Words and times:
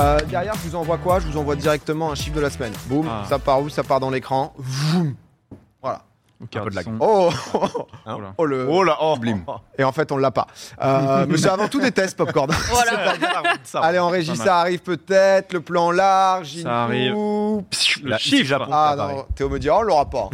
Euh, 0.00 0.18
derrière, 0.28 0.54
je 0.54 0.68
vous 0.68 0.74
envoie 0.76 0.98
quoi? 0.98 1.20
Je 1.20 1.26
vous 1.26 1.36
envoie 1.38 1.54
directement 1.56 2.10
un 2.10 2.14
chiffre 2.14 2.34
de 2.36 2.40
la 2.40 2.50
semaine. 2.50 2.72
Boum, 2.86 3.06
Ah. 3.08 3.24
ça 3.28 3.38
part 3.38 3.60
où? 3.62 3.68
Ça 3.68 3.84
part 3.84 4.00
dans 4.00 4.10
l'écran. 4.10 4.52
Voum. 4.58 5.14
Voilà. 6.52 6.60
Au 6.60 6.60
Un 6.60 6.64
peu 6.64 6.70
de 6.70 6.74
lag. 6.76 6.84
son. 6.84 6.96
Oh, 7.00 7.30
Hein 8.06 8.18
oh 8.36 8.44
le. 8.44 8.66
Oh 8.68 8.82
là, 8.84 8.96
oh, 9.00 9.16
Blim. 9.18 9.44
Et 9.78 9.84
en 9.84 9.92
fait, 9.92 10.10
on 10.12 10.16
l'a 10.16 10.30
pas. 10.30 10.46
Euh, 10.82 11.26
mais 11.28 11.36
c'est 11.38 11.48
avant 11.48 11.68
tout 11.68 11.80
des 11.80 11.92
tests, 11.92 12.16
Popcorn. 12.16 12.50
Voilà. 12.70 13.14
Allez, 13.82 13.98
en 13.98 14.08
régie, 14.08 14.36
ça 14.36 14.58
arrive 14.60 14.80
peut-être. 14.80 15.52
Le 15.52 15.60
plan 15.60 15.90
large. 15.90 16.56
Ça 16.62 16.84
arrive. 16.84 17.12
Le 17.14 17.62
La- 18.10 18.18
chiffre. 18.18 18.44
Japon. 18.44 18.66
Ah 18.72 18.94
non, 18.96 19.26
Théo 19.34 19.48
me 19.48 19.58
dit, 19.58 19.70
oh, 19.70 19.76
on 19.78 19.82
l'aura 19.82 20.08
pas. 20.10 20.28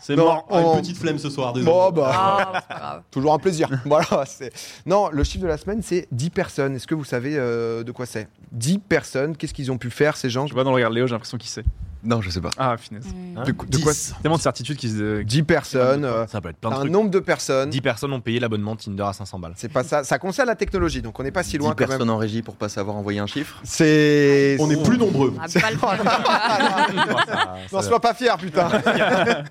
C'est 0.00 0.16
mort. 0.16 0.46
On- 0.50 0.74
Une 0.74 0.80
petite 0.80 0.98
flemme 0.98 1.18
ce 1.18 1.30
soir, 1.30 1.52
désolé. 1.52 1.70
Bon, 1.72 1.90
bah. 1.90 2.10
Ah, 2.14 2.52
c'est 2.54 2.68
pas 2.68 2.74
grave. 2.80 3.02
Toujours 3.10 3.34
un 3.34 3.38
plaisir. 3.38 3.68
voilà. 3.84 4.24
c'est- 4.26 4.52
Non, 4.86 5.08
le 5.10 5.24
chiffre 5.24 5.42
de 5.42 5.48
la 5.48 5.56
semaine, 5.58 5.80
c'est 5.82 6.06
10 6.12 6.30
personnes. 6.30 6.76
Est-ce 6.76 6.86
que 6.86 6.94
vous 6.94 7.04
savez 7.04 7.34
euh, 7.36 7.82
de 7.84 7.92
quoi 7.92 8.06
c'est? 8.06 8.28
10 8.52 8.78
personnes. 8.78 9.36
Qu'est-ce 9.36 9.54
qu'ils 9.54 9.70
ont 9.72 9.78
pu 9.78 9.90
faire, 9.90 10.16
ces 10.16 10.30
gens? 10.30 10.46
Je 10.46 10.54
vois 10.54 10.64
dans 10.64 10.70
le 10.70 10.76
regard 10.76 10.90
de 10.90 10.94
Léo, 10.96 11.06
j'ai 11.06 11.12
l'impression 11.14 11.38
qu'il 11.38 11.50
sait. 11.50 11.64
Non, 12.06 12.20
je 12.22 12.30
sais 12.30 12.40
pas. 12.40 12.50
Ah, 12.56 12.76
finesse. 12.78 13.04
De, 13.44 13.52
de 13.52 13.78
quoi 13.82 13.92
Tellement 14.22 14.36
de 14.36 14.42
certitude 14.42 14.76
qu'ils 14.76 14.92
se. 14.92 15.22
10 15.22 15.42
personnes. 15.42 16.04
euh, 16.04 16.26
Ça 16.28 16.40
peut 16.40 16.48
être 16.50 16.56
plein 16.58 16.70
de 16.70 16.74
un 16.76 16.78
trucs. 16.80 16.92
nombre 16.92 17.10
de 17.10 17.18
personnes. 17.18 17.68
10 17.70 17.80
personnes 17.80 18.12
ont 18.12 18.20
payé 18.20 18.38
l'abonnement 18.40 18.76
Tinder 18.76 19.02
à 19.02 19.12
500 19.12 19.38
balles. 19.38 19.52
C'est 19.56 19.68
pas 19.72 19.82
ça. 19.84 20.04
Ça 20.04 20.18
concerne 20.18 20.46
la 20.48 20.54
technologie, 20.56 21.02
donc 21.02 21.18
on 21.18 21.22
n'est 21.22 21.30
pas 21.32 21.42
si 21.42 21.52
10 21.52 21.58
loin 21.58 21.70
quand 21.74 21.80
même. 21.80 21.88
personnes 21.88 22.10
en 22.10 22.16
régie 22.16 22.42
pour 22.42 22.56
pas 22.56 22.68
savoir 22.68 22.96
envoyer 22.96 23.18
un 23.18 23.26
chiffre. 23.26 23.60
C'est. 23.64 24.56
On 24.60 24.70
est 24.70 24.82
plus 24.82 24.98
nombreux. 24.98 25.34
Ah, 25.40 25.46
pas 25.60 25.70
le 25.70 25.76
faire. 26.02 27.56
N'en 27.72 27.82
sois 27.82 28.00
pas 28.00 28.14
fier, 28.14 28.36
putain. 28.38 28.68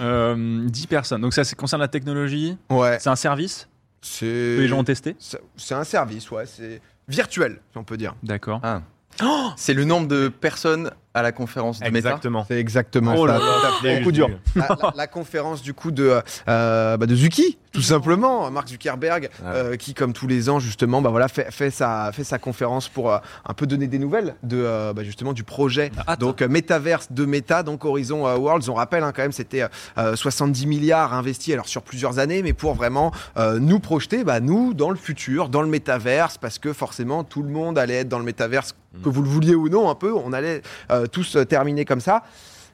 Euh, 0.00 0.64
10 0.68 0.86
personnes. 0.88 1.20
Donc 1.20 1.32
ça, 1.32 1.44
ça 1.44 1.54
concerne 1.54 1.80
la 1.80 1.88
technologie. 1.88 2.56
ouais. 2.70 2.98
C'est 3.00 3.08
un 3.08 3.14
service 3.16 3.68
C'est. 4.02 4.26
que 4.26 4.60
les 4.60 4.68
gens 4.68 4.78
ont 4.80 4.84
testé. 4.84 5.14
C'est 5.56 5.74
un 5.74 5.84
service, 5.84 6.28
ouais. 6.32 6.44
C'est 6.46 6.80
virtuel, 7.08 7.60
si 7.70 7.78
on 7.78 7.84
peut 7.84 7.96
dire. 7.96 8.14
D'accord. 8.22 8.60
Ah. 8.64 8.82
C'est 9.56 9.74
le 9.74 9.84
nombre 9.84 10.08
de 10.08 10.28
personnes 10.28 10.90
à 11.16 11.22
la 11.22 11.32
conférence 11.32 11.80
de 11.80 11.84
Meta. 11.86 11.96
Exactement. 12.10 12.44
C'est 12.46 12.58
exactement 12.60 13.14
Oh 13.16 13.26
ça. 13.26 13.40
Coup 14.04 14.12
dur. 14.12 14.28
la, 14.54 14.68
la- 14.68 14.92
la 14.94 15.06
conférence 15.06 15.62
du 15.62 15.72
coup 15.74 15.90
de, 15.90 16.20
euh, 16.48 16.96
bah, 16.96 17.06
de 17.06 17.14
Zuki, 17.16 17.58
tout 17.72 17.82
simplement, 17.82 18.50
Mark 18.50 18.68
Zuckerberg, 18.68 19.24
Ouais. 19.24 19.28
euh, 19.46 19.76
qui 19.76 19.94
comme 19.94 20.12
tous 20.12 20.26
les 20.26 20.48
ans 20.50 20.58
justement, 20.58 21.00
bah, 21.02 21.10
voilà, 21.10 21.28
fait, 21.28 21.50
fait, 21.50 21.70
sa, 21.70 22.10
fait 22.12 22.24
sa 22.24 22.38
conférence 22.38 22.88
pour 22.88 23.12
euh, 23.12 23.18
un 23.46 23.54
peu 23.54 23.66
donner 23.66 23.86
des 23.86 23.98
nouvelles 23.98 24.34
de 24.42 24.56
euh, 24.58 24.92
bah, 24.92 25.02
justement 25.04 25.32
du 25.32 25.42
projet. 25.44 25.90
donc 26.20 26.42
euh, 26.42 26.48
Metaverse 26.48 27.08
de 27.12 27.24
Meta, 27.24 27.62
donc 27.62 27.84
Horizon 27.84 28.26
euh, 28.26 28.36
Worlds. 28.36 28.68
On 28.70 28.74
rappelle 28.74 29.02
hein, 29.02 29.12
quand 29.14 29.22
même, 29.22 29.32
c'était 29.32 29.64
euh, 29.98 30.16
70 30.16 30.66
milliards 30.66 31.14
investis 31.14 31.54
alors 31.54 31.68
sur 31.68 31.82
plusieurs 31.82 32.18
années, 32.18 32.42
mais 32.42 32.52
pour 32.52 32.74
vraiment 32.74 33.10
euh, 33.38 33.58
nous 33.58 33.80
projeter, 33.80 34.22
bah, 34.24 34.40
nous 34.40 34.74
dans 34.74 34.90
le 34.90 34.96
futur, 34.96 35.48
dans 35.48 35.62
le 35.62 35.68
Metaverse, 35.68 36.36
parce 36.38 36.58
que 36.58 36.72
forcément 36.72 37.24
tout 37.24 37.42
le 37.42 37.48
monde 37.50 37.78
allait 37.78 38.00
être 38.00 38.08
dans 38.08 38.18
le 38.18 38.24
Metaverse, 38.24 38.74
que 39.04 39.10
vous 39.10 39.22
le 39.22 39.28
vouliez 39.28 39.54
ou 39.54 39.68
non, 39.68 39.90
un 39.90 39.94
peu, 39.94 40.14
on 40.14 40.32
allait 40.32 40.62
euh, 40.90 41.05
tous 41.08 41.36
euh, 41.36 41.44
terminer 41.44 41.84
comme 41.84 42.00
ça. 42.00 42.22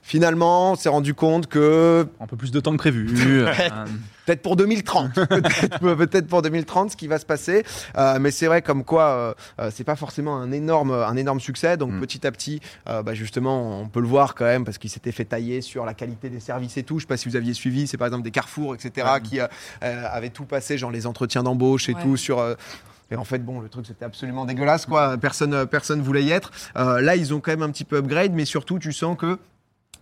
Finalement, 0.05 0.73
on 0.73 0.75
s'est 0.75 0.89
rendu 0.89 1.15
compte 1.15 1.47
que 1.47 2.05
Un 2.19 2.27
peu 2.27 2.37
plus 2.37 2.51
de 2.51 2.59
temps 2.59 2.73
que 2.73 2.77
prévu. 2.79 3.09
Euh, 3.23 3.87
peut-être 4.27 4.43
pour 4.43 4.55
2030, 4.57 5.15
peut-être 5.81 6.27
pour 6.27 6.43
2030 6.43 6.91
ce 6.93 6.97
qui 6.97 7.07
va 7.09 7.19
se 7.19 7.27
passer. 7.27 7.65
Euh, 7.97 8.19
mais 8.21 8.31
c'est 8.33 8.47
vrai 8.47 8.63
comme 8.63 8.83
quoi 8.85 9.05
euh, 9.11 9.35
euh, 9.61 9.71
c'est 9.73 9.85
pas 9.85 9.95
forcément 9.97 10.37
un 10.37 10.51
énorme 10.53 10.91
un 10.93 11.17
énorme 11.17 11.39
succès. 11.41 11.77
Donc 11.77 11.93
Mm. 11.93 12.01
petit 12.01 12.27
à 12.27 12.33
petit, 12.33 12.61
euh, 12.89 13.03
bah, 13.05 13.15
justement, 13.15 13.81
on 13.81 13.87
peut 13.89 14.01
le 14.01 14.07
voir 14.09 14.35
quand 14.35 14.45
même 14.45 14.65
parce 14.65 14.79
qu'il 14.79 14.91
s'était 14.91 15.13
fait 15.13 15.25
tailler 15.25 15.61
sur 15.61 15.85
la 15.85 15.95
qualité 15.95 16.31
des 16.31 16.41
services 16.41 16.77
et 16.77 16.83
tout. 16.83 16.99
Je 16.99 17.05
sais 17.05 17.09
pas 17.09 17.17
si 17.17 17.29
vous 17.29 17.37
aviez 17.37 17.55
suivi, 17.55 17.87
c'est 17.87 17.97
par 17.97 18.07
exemple 18.09 18.25
des 18.25 18.31
Carrefour, 18.33 18.75
etc. 18.75 19.07
qui 19.23 19.39
euh, 19.41 19.47
euh, 19.85 20.05
avaient 20.11 20.31
tout 20.31 20.45
passé, 20.47 20.79
genre 20.79 20.91
les 20.91 21.07
entretiens 21.07 21.43
d'embauche 21.45 21.89
et 21.89 21.95
Ouais. 21.95 22.03
tout 22.03 22.17
sur. 22.17 22.45
Et 23.13 23.17
en 23.17 23.25
fait, 23.25 23.39
bon, 23.45 23.61
le 23.61 23.69
truc 23.69 23.85
c'était 23.87 24.05
absolument 24.07 24.47
dégueulasse, 24.47 24.87
quoi. 24.87 25.17
Personne, 25.19 25.53
euh, 25.55 25.67
personne 25.67 26.01
voulait 26.01 26.25
y 26.25 26.31
être. 26.31 26.51
Euh, 26.77 27.01
là, 27.03 27.15
ils 27.15 27.35
ont 27.35 27.41
quand 27.41 27.51
même 27.53 27.63
un 27.63 27.71
petit 27.71 27.85
peu 27.85 27.99
upgrade, 27.99 28.33
mais 28.33 28.47
surtout, 28.47 28.79
tu 28.79 28.93
sens 28.93 29.17
que 29.19 29.39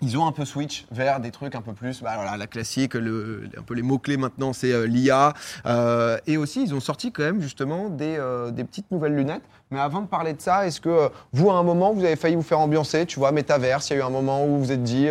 ils 0.02 0.16
ont 0.16 0.26
un 0.26 0.32
peu 0.32 0.46
switch 0.46 0.86
vers 0.90 1.20
des 1.20 1.30
trucs 1.30 1.54
un 1.54 1.60
peu 1.60 1.74
plus, 1.74 2.00
bah, 2.02 2.12
voilà, 2.14 2.38
la 2.38 2.46
classique, 2.46 2.94
le, 2.94 3.42
un 3.58 3.60
peu 3.62 3.74
les 3.74 3.82
mots-clés 3.82 4.16
maintenant, 4.16 4.54
c'est 4.54 4.72
euh, 4.72 4.86
l'IA. 4.86 5.34
Euh, 5.66 6.16
et 6.26 6.38
aussi, 6.38 6.62
ils 6.62 6.74
ont 6.74 6.80
sorti 6.80 7.12
quand 7.12 7.22
même 7.22 7.42
justement 7.42 7.90
des, 7.90 8.16
euh, 8.18 8.50
des 8.50 8.64
petites 8.64 8.90
nouvelles 8.90 9.14
lunettes. 9.14 9.42
Mais 9.70 9.78
avant 9.78 10.00
de 10.00 10.06
parler 10.06 10.32
de 10.32 10.40
ça, 10.40 10.66
est-ce 10.66 10.80
que 10.80 11.10
vous, 11.34 11.50
à 11.50 11.54
un 11.54 11.62
moment, 11.62 11.92
vous 11.92 12.02
avez 12.04 12.16
failli 12.16 12.34
vous 12.34 12.40
faire 12.42 12.60
ambiancer 12.60 13.04
Tu 13.04 13.18
vois, 13.18 13.30
Metaverse, 13.30 13.90
il 13.90 13.92
y 13.92 13.96
a 13.96 13.98
eu 13.98 14.02
un 14.02 14.08
moment 14.10 14.42
où 14.46 14.48
vous 14.56 14.64
vous 14.64 14.72
êtes 14.72 14.82
dit. 14.82 15.08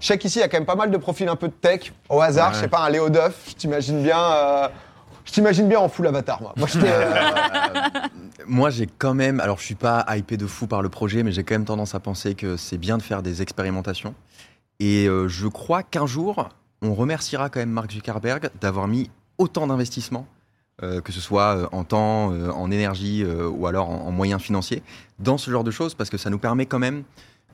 je 0.00 0.06
sais 0.06 0.18
qu'ici, 0.18 0.38
il 0.38 0.42
y 0.42 0.44
a 0.44 0.48
quand 0.48 0.58
même 0.58 0.66
pas 0.66 0.74
mal 0.74 0.90
de 0.90 0.96
profils 0.96 1.28
un 1.28 1.36
peu 1.36 1.46
de 1.46 1.52
tech. 1.52 1.92
Au 2.08 2.20
hasard, 2.20 2.48
Ouais. 2.48 2.54
je 2.56 2.60
sais 2.60 2.68
pas, 2.68 2.80
un 2.80 2.90
Léo 2.90 3.10
Duff, 3.10 3.44
je 3.48 3.54
t'imagine 3.54 4.02
bien. 4.02 4.18
Je 5.24 5.32
t'imagine 5.32 5.68
bien 5.68 5.80
en 5.80 5.88
full 5.88 6.06
avatar, 6.06 6.40
moi. 6.40 6.54
Euh, 6.76 7.14
Moi, 8.46 8.70
j'ai 8.70 8.86
quand 8.86 9.14
même, 9.14 9.40
alors 9.40 9.58
je 9.58 9.64
suis 9.64 9.74
pas 9.74 10.04
hypé 10.16 10.36
de 10.36 10.46
fou 10.46 10.66
par 10.66 10.82
le 10.82 10.88
projet, 10.88 11.22
mais 11.22 11.32
j'ai 11.32 11.44
quand 11.44 11.54
même 11.54 11.64
tendance 11.64 11.94
à 11.94 12.00
penser 12.00 12.34
que 12.34 12.56
c'est 12.56 12.78
bien 12.78 12.98
de 12.98 13.02
faire 13.02 13.22
des 13.22 13.40
expérimentations. 13.40 14.14
Et 14.80 15.06
euh, 15.06 15.28
je 15.28 15.46
crois 15.46 15.82
qu'un 15.82 16.06
jour, 16.06 16.48
on 16.82 16.94
remerciera 16.94 17.50
quand 17.50 17.60
même 17.60 17.70
Mark 17.70 17.92
Zuckerberg 17.92 18.50
d'avoir 18.60 18.88
mis 18.88 19.10
autant 19.38 19.66
d'investissements, 19.66 20.26
euh, 20.82 21.00
que 21.00 21.12
ce 21.12 21.20
soit 21.20 21.68
en 21.72 21.84
temps, 21.84 22.26
en 22.28 22.70
énergie 22.70 23.24
ou 23.24 23.66
alors 23.66 23.90
en, 23.90 24.06
en 24.06 24.10
moyens 24.10 24.42
financiers, 24.42 24.82
dans 25.20 25.38
ce 25.38 25.50
genre 25.50 25.64
de 25.64 25.70
choses, 25.70 25.94
parce 25.94 26.10
que 26.10 26.18
ça 26.18 26.30
nous 26.30 26.38
permet 26.38 26.66
quand 26.66 26.80
même 26.80 27.04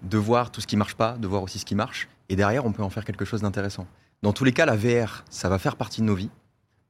de 0.03 0.17
voir 0.17 0.51
tout 0.51 0.61
ce 0.61 0.67
qui 0.67 0.77
marche 0.77 0.95
pas, 0.95 1.17
de 1.19 1.27
voir 1.27 1.43
aussi 1.43 1.59
ce 1.59 1.65
qui 1.65 1.75
marche, 1.75 2.09
et 2.29 2.37
derrière, 2.37 2.65
on 2.67 2.73
peut 2.73 2.83
en 2.83 2.91
faire 2.91 3.05
quelque 3.05 3.25
chose 3.25 3.43
d'intéressant. 3.43 3.87
Dans 4.23 4.33
tous 4.33 4.45
les 4.45 4.53
cas, 4.53 4.67
la 4.67 4.77
VR, 4.77 5.25
ça 5.31 5.49
va 5.49 5.59
faire 5.59 5.77
partie 5.77 6.01
de 6.01 6.07
nos 6.07 6.15
vies. 6.15 6.31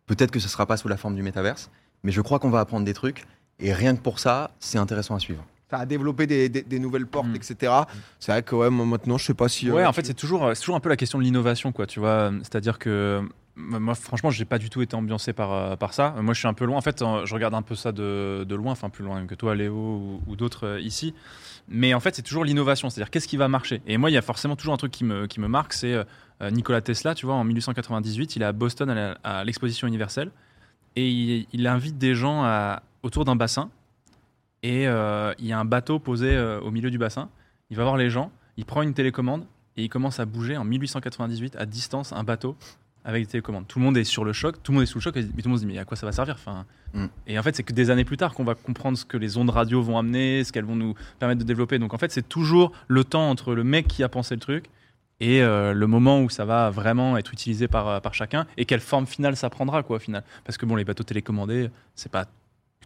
Peut-être 0.09 0.31
que 0.31 0.41
ce 0.41 0.49
sera 0.49 0.67
pas 0.67 0.79
sous 0.79 0.89
la 0.89 0.97
forme 0.97 1.15
du 1.15 1.23
métaverse, 1.23 1.71
mais 2.03 2.13
je 2.13 2.21
crois 2.23 2.39
qu'on 2.39 2.51
va 2.51 2.61
apprendre 2.61 2.85
des 2.85 2.95
trucs. 2.95 3.27
Et 3.61 3.73
rien 3.73 3.95
que 3.95 4.01
pour 4.01 4.19
ça, 4.19 4.51
c'est 4.59 4.79
intéressant 4.79 5.15
à 5.15 5.21
suivre. 5.21 5.45
Ça 5.71 5.79
a 5.79 5.87
développé 5.87 6.27
des, 6.27 6.49
des- 6.49 6.62
des 6.62 6.79
nouvelles 6.79 7.06
portes, 7.06 7.29
Mm. 7.29 7.34
etc. 7.37 7.73
C'est 8.19 8.33
vrai 8.33 8.43
que 8.43 8.55
ouais, 8.56 8.71
maintenant, 8.71 9.19
je 9.19 9.25
sais 9.27 9.34
pas 9.34 9.49
si. 9.49 9.69
euh, 9.69 9.75
Ouais, 9.75 9.84
en 9.87 9.93
fait, 9.93 10.06
c'est 10.06 10.15
toujours, 10.15 10.51
toujours 10.55 10.77
un 10.77 10.81
peu 10.81 10.89
la 10.89 10.97
question 10.97 11.19
de 11.19 11.25
l'innovation, 11.25 11.73
quoi. 11.73 11.87
Tu 11.87 12.01
vois, 12.01 12.31
c'est-à-dire 12.43 12.79
que 12.79 13.21
moi, 13.56 13.95
franchement, 13.97 14.31
j'ai 14.31 14.45
pas 14.45 14.59
du 14.59 14.71
tout 14.71 14.83
été 14.83 14.95
ambiancé 14.95 15.33
par, 15.33 15.53
euh, 15.53 15.77
par 15.77 15.93
ça. 15.93 16.15
Moi, 16.23 16.33
je 16.33 16.39
suis 16.39 16.47
un 16.49 16.55
peu 16.55 16.65
loin. 16.65 16.77
En 16.78 16.81
fait, 16.81 17.01
je 17.25 17.34
regarde 17.34 17.55
un 17.55 17.62
peu 17.62 17.75
ça 17.75 17.91
de, 17.93 18.45
de 18.49 18.55
loin, 18.55 18.71
enfin 18.73 18.89
plus 18.89 19.05
loin 19.05 19.27
que 19.27 19.34
toi, 19.34 19.55
Léo, 19.57 19.75
ou, 19.75 20.23
ou 20.28 20.37
d'autres 20.37 20.65
euh, 20.67 20.81
ici. 20.81 21.12
Mais 21.69 21.93
en 21.93 22.01
fait, 22.01 22.15
c'est 22.15 22.23
toujours 22.23 22.45
l'innovation, 22.45 22.89
c'est-à-dire 22.89 23.11
qu'est-ce 23.11 23.28
qui 23.28 23.37
va 23.37 23.49
marcher? 23.49 23.83
Et 23.87 23.97
moi, 23.99 24.11
il 24.11 24.15
y 24.15 24.17
a 24.17 24.23
forcément 24.23 24.57
toujours 24.57 24.73
un 24.75 24.78
truc 24.78 24.93
qui 24.93 25.05
me, 25.05 25.27
qui 25.27 25.39
me 25.41 25.49
marque, 25.49 25.73
c'est 25.75 25.97
Nikola 26.41 26.81
Tesla. 26.81 27.15
Tu 27.15 27.27
vois, 27.27 27.34
en 27.34 27.45
1898, 27.45 28.37
il 28.37 28.43
est 28.43 28.45
à 28.47 28.53
Boston 28.53 28.89
à 28.91 29.19
à 29.23 29.45
l'exposition 29.45 29.87
universelle 29.89 30.31
et 30.97 31.07
il, 31.11 31.47
il 31.53 31.67
invite 31.67 31.99
des 31.99 32.15
gens 32.15 32.43
à- 32.45 32.83
autour 33.03 33.25
d'un 33.27 33.37
bassin. 33.37 33.69
Et 34.63 34.89
euh, 34.89 35.33
il 35.39 35.47
y 35.47 35.53
a 35.53 35.59
un 35.59 35.65
bateau 35.65 35.99
posé 35.99 36.35
euh, 36.35 36.61
au 36.61 36.71
milieu 36.71 36.91
du 36.91 36.99
bassin. 36.99 37.29
Il 37.71 37.77
va 37.77 37.85
voir 37.85 37.97
les 37.97 38.11
gens, 38.11 38.33
il 38.57 38.65
prend 38.65 38.83
une 38.83 38.95
télécommande 38.95 39.45
et 39.77 39.85
il 39.85 39.89
commence 39.89 40.21
à 40.21 40.25
bouger 40.25 40.57
en 40.57 40.65
1898 40.65 41.57
à 41.57 41.67
distance 41.67 42.13
un 42.13 42.25
bateau 42.25 42.57
avec 43.05 43.25
des 43.25 43.31
télécommandes. 43.31 43.67
Tout 43.69 43.79
le 43.79 43.85
monde 43.85 43.97
est 43.97 44.05
sur 44.05 44.25
le 44.25 44.33
choc, 44.33 44.63
tout 44.63 44.73
le 44.73 44.77
monde 44.77 44.83
est 44.83 44.87
sous 44.87 44.99
le 44.99 45.03
choc, 45.03 45.17
et 45.17 45.25
tout 45.25 45.33
le 45.45 45.49
monde 45.49 45.59
se 45.59 45.65
dit 45.65 45.73
mais 45.73 45.79
à 45.79 45.85
quoi 45.85 45.97
ça 45.97 46.07
va 46.07 46.13
servir 46.13 46.35
enfin, 46.35 46.67
Mm. 46.95 47.07
Et 47.27 47.39
en 47.39 47.43
fait, 47.43 47.57
c'est 47.57 47.63
que 47.63 47.73
des 47.73 47.91
années 47.91 48.05
plus 48.05 48.17
tard 48.17 48.35
qu'on 48.35 48.45
va 48.45 48.55
comprendre 48.55 48.97
ce 48.97 49.05
que 49.05 49.17
les 49.17 49.37
ondes 49.37 49.51
radio 49.51 49.83
vont 49.83 49.99
amener, 49.99 50.45
ce 50.45 50.53
qu'elles 50.53 50.65
vont 50.65 50.77
nous 50.77 50.95
permettre 51.19 51.41
de 51.41 51.47
développer. 51.47 51.79
Donc 51.79 51.95
en 51.95 51.99
fait, 51.99 52.13
c'est 52.13 52.29
toujours 52.29 52.73
le 52.87 53.05
temps 53.05 53.29
entre 53.31 53.55
le 53.55 53.65
mec 53.65 53.89
qui 53.89 54.03
a 54.03 54.09
pensé 54.09 54.35
le 54.35 54.41
truc 54.41 54.67
et 55.21 55.43
euh, 55.43 55.73
le 55.73 55.87
moment 55.87 56.23
où 56.23 56.31
ça 56.31 56.45
va 56.45 56.71
vraiment 56.71 57.17
être 57.17 57.33
utilisé 57.33 57.67
par, 57.67 58.01
par 58.01 58.15
chacun 58.15 58.47
et 58.57 58.65
quelle 58.65 58.81
forme 58.81 59.07
finale 59.07 59.37
ça 59.37 59.51
prendra 59.51 59.83
quoi 59.83 59.97
au 59.97 60.01
final. 60.01 60.23
Parce 60.45 60.57
que 60.57 60.67
bon, 60.67 60.77
les 60.77 60.85
bateaux 60.85 61.05
télécommandés, 61.05 61.71
c'est 61.95 62.13
pas 62.13 62.27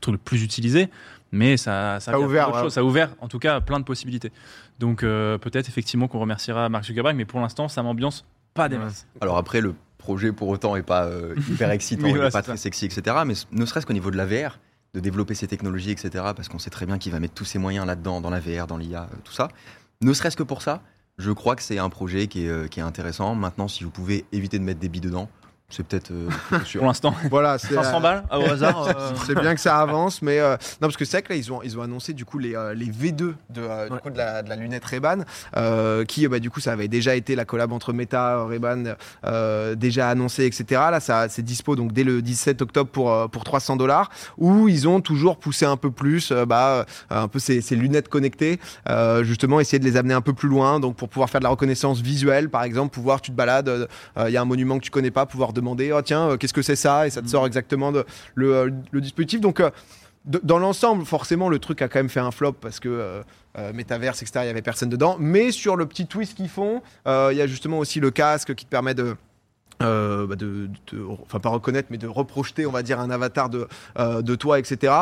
truc 0.03 0.13
le 0.13 0.19
plus 0.19 0.43
utilisé, 0.43 0.91
mais 1.31 1.57
ça, 1.57 1.99
ça, 2.01 2.13
Ça 2.13 2.17
a 2.17 2.21
ouvert, 2.21 2.65
ouais. 2.65 2.71
ça 2.71 2.81
a 2.81 2.83
ouvert 2.83 3.15
en 3.21 3.29
tout 3.29 3.39
cas 3.39 3.61
plein 3.61 3.81
de 3.81 3.85
possibilités. 3.85 4.31
Donc 4.79 5.03
euh, 5.03 5.39
peut-être 5.39 5.69
effectivement 5.69 6.09
qu'on 6.09 6.21
remerciera 6.21 6.69
Mark 6.69 6.85
Zuckerberg, 6.85 7.17
mais 7.17 7.25
pour 7.25 7.41
l'instant, 7.41 7.69
ça 7.69 7.83
m'ambiance 7.83 8.25
pas 8.55 8.69
des 8.69 8.79
masses. 8.79 9.07
Alors 9.21 9.39
après, 9.39 9.61
le 9.61 9.75
projet 9.99 10.33
pour 10.33 10.49
autant 10.49 10.77
est 10.77 10.83
pas 10.83 11.05
euh, 11.05 11.35
hyper 11.51 11.71
excitant, 11.71 12.11
Oui, 12.11 12.19
est 12.19 12.31
pas 12.31 12.43
très 12.43 12.57
sexy, 12.57 12.85
etc. 12.85 13.17
Mais 13.25 13.35
ne 13.53 13.65
serait-ce 13.65 13.87
qu'au 13.87 13.93
niveau 13.93 14.11
de 14.11 14.17
la 14.17 14.27
VR, 14.27 14.59
de 14.95 15.01
développer 15.01 15.35
ces 15.35 15.47
technologies, 15.47 15.91
etc. 15.91 16.11
Parce 16.37 16.49
qu'on 16.49 16.59
sait 16.59 16.71
très 16.71 16.87
bien 16.87 16.99
qu'il 16.99 17.13
va 17.13 17.21
mettre 17.21 17.35
tous 17.35 17.45
ses 17.45 17.59
moyens 17.59 17.87
là-dedans, 17.87 18.21
dans 18.21 18.31
la 18.31 18.41
VR, 18.41 18.67
dans 18.67 18.77
l'IA, 18.77 19.03
euh, 19.03 19.17
tout 19.25 19.33
ça. 19.33 19.49
Ne 20.03 20.13
serait-ce 20.13 20.37
que 20.37 20.43
pour 20.43 20.63
ça, 20.63 20.83
je 21.19 21.31
crois 21.31 21.57
que 21.57 21.63
c'est 21.63 21.79
un 21.79 21.89
projet 21.89 22.27
qui 22.27 22.45
est, 22.45 22.49
euh, 22.49 22.67
qui 22.67 22.81
est 22.81 22.83
intéressant. 22.83 23.35
Maintenant, 23.35 23.69
si 23.69 23.85
vous 23.85 23.91
pouvez 23.91 24.25
éviter 24.33 24.59
de 24.59 24.65
mettre 24.65 24.81
des 24.81 24.89
billes 24.89 25.01
dedans, 25.01 25.29
c'est 25.73 25.83
peut-être 25.87 26.11
euh. 26.13 26.29
Pour 26.79 26.87
l'instant, 26.87 27.15
Voilà, 27.31 27.59
c'est. 27.59 27.75
500 27.75 27.97
euh, 27.97 28.01
balles 28.01 28.25
au 28.31 28.43
hasard. 28.51 28.87
euh, 28.89 29.11
C'est 29.27 29.35
bien 29.35 29.55
que 29.55 29.61
ça 29.61 29.79
avance, 29.79 30.23
mais 30.23 30.39
euh, 30.39 30.53
non 30.81 30.89
parce 30.89 30.97
que 30.97 31.05
c'est 31.05 31.17
vrai 31.19 31.23
que 31.23 31.33
là 31.33 31.37
ils 31.39 31.53
ont 31.53 31.61
ils 31.63 31.79
ont 31.79 31.83
annoncé 31.83 32.13
du 32.13 32.25
coup 32.25 32.39
les, 32.39 32.55
euh, 32.55 32.75
les 32.75 32.87
V2 32.87 33.17
de, 33.17 33.35
euh, 33.59 33.89
du 33.89 33.99
coup, 33.99 34.11
de, 34.11 34.19
la, 34.19 34.43
de 34.43 34.49
la 34.49 34.57
lunette 34.57 34.85
Ray-Ban, 34.85 35.19
euh, 35.57 36.05
qui 36.05 36.29
bah, 36.29 36.39
du 36.39 36.51
coup 36.51 36.61
ça 36.61 36.73
avait 36.73 36.89
déjà 36.89 37.15
été 37.17 37.35
la 37.35 37.45
collab 37.45 37.73
entre 37.73 37.93
Meta 37.93 38.45
Ray-Ban 38.45 38.95
euh, 39.25 39.75
déjà 39.75 40.09
annoncé 40.09 40.45
etc. 40.45 40.81
Là 40.91 41.01
ça 41.01 41.29
c'est 41.29 41.43
dispo 41.43 41.77
donc 41.77 41.93
dès 41.93 42.05
le 42.05 42.23
17 42.23 42.63
octobre 42.63 42.91
pour 42.91 43.13
euh, 43.13 43.29
pour 43.29 43.45
300 43.45 43.77
dollars 43.77 44.11
où 44.39 44.69
ils 44.69 44.87
ont 44.89 45.01
toujours 45.01 45.39
poussé 45.39 45.65
un 45.67 45.77
peu 45.77 45.91
plus 45.91 46.31
euh, 46.33 46.45
bah, 46.47 46.85
un 47.11 47.29
peu 47.29 47.39
ces, 47.39 47.61
ces 47.61 47.77
lunettes 47.77 48.09
connectées 48.09 48.61
euh, 48.89 49.25
justement 49.25 49.61
essayer 49.61 49.79
de 49.79 49.85
les 49.85 49.97
amener 49.97 50.15
un 50.15 50.21
peu 50.21 50.33
plus 50.33 50.49
loin 50.49 50.81
donc 50.81 50.97
pour 50.97 51.09
pouvoir 51.09 51.31
faire 51.31 51.41
de 51.41 51.45
la 51.45 51.51
reconnaissance 51.51 52.01
visuelle 52.01 52.51
par 52.51 52.63
exemple 52.65 52.93
pouvoir 52.93 53.21
tu 53.21 53.31
te 53.31 53.37
balades 53.37 53.69
euh, 53.69 53.87
il 54.29 54.33
y 54.33 54.37
a 54.37 54.43
un 54.43 54.45
monument 54.45 54.79
que 54.79 54.85
tu 54.85 54.91
connais 54.91 55.11
pas 55.11 55.27
pouvoir 55.27 55.53
demander 55.63 55.93
oh 55.93 56.03
tiens 56.03 56.31
euh, 56.31 56.37
qu'est-ce 56.37 56.53
que 56.53 56.63
c'est 56.63 56.77
ça? 56.77 57.07
Et 57.07 57.11
ça 57.11 57.23
te 57.23 57.29
sort 57.29 57.47
exactement 57.47 57.93
de, 57.93 58.05
le, 58.35 58.55
euh, 58.55 58.71
le 58.91 59.01
dispositif 59.01 59.41
donc 59.41 59.61
euh, 59.61 59.71
de- 60.25 60.41
dans 60.43 60.59
l'ensemble, 60.59 61.05
forcément, 61.05 61.49
le 61.49 61.59
truc 61.59 61.83
a 61.83 61.89
quand 61.89 61.99
même 61.99 62.09
fait 62.09 62.21
un 62.21 62.31
flop 62.31 62.53
parce 62.53 62.79
que 62.79 62.89
euh, 62.89 63.23
euh, 63.59 63.73
Metaverse, 63.73 64.23
etc., 64.23 64.41
il 64.45 64.47
y 64.47 64.51
avait 64.51 64.63
personne 64.63 64.89
dedans. 64.89 65.17
Mais 65.19 65.51
sur 65.51 65.75
le 65.77 65.85
petit 65.87 66.07
twist 66.07 66.37
qu'ils 66.37 66.49
font, 66.49 66.81
euh, 67.09 67.31
il 67.33 67.39
y 67.39 67.43
a 67.43 67.47
justement 67.49 67.79
aussi 67.79 67.99
le 67.99 68.11
casque 68.13 68.55
qui 68.55 68.65
te 68.65 68.71
permet 68.71 68.95
de. 68.95 69.17
bah 69.81 70.37
de, 70.37 70.69
de- 70.93 71.05
enfin 71.25 71.41
pas 71.41 71.49
reconnaître 71.49 71.89
mais 71.91 71.99
de 71.99 72.07
reprojeter 72.07 72.67
on 72.67 72.71
va 72.71 72.83
dire 72.85 73.01
un 73.01 73.11
avatar 73.11 73.49
de, 73.51 73.67
de 73.99 74.35
toi 74.37 74.61
etc 74.61 74.93